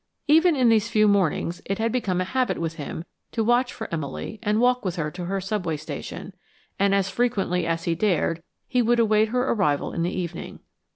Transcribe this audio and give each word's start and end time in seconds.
Even 0.27 0.55
in 0.55 0.69
these 0.69 0.89
few 0.89 1.07
mornings 1.07 1.61
it 1.63 1.77
had 1.77 1.91
become 1.91 2.19
a 2.19 2.23
habit 2.23 2.57
with 2.57 2.73
him 2.77 3.05
to 3.31 3.43
watch 3.43 3.71
for 3.71 3.87
Emily 3.93 4.39
and 4.41 4.59
walk 4.59 4.83
with 4.83 4.95
her 4.95 5.11
to 5.11 5.25
her 5.25 5.39
subway 5.39 5.77
station, 5.77 6.33
and 6.79 6.95
as 6.95 7.07
frequently 7.11 7.67
as 7.67 7.83
he 7.83 7.93
dared, 7.93 8.41
he 8.67 8.81
would 8.81 8.97
await 8.97 9.29
her 9.29 9.47
arrival 9.51 9.93
in 9.93 10.01
the 10.01 10.09
evening. 10.11 10.59